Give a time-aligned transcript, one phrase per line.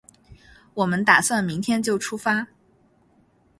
[0.73, 2.47] 我们打算明天就出发